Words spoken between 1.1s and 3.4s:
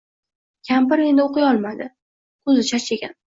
oʻqiy olmaydi. Koʻzi charchagan.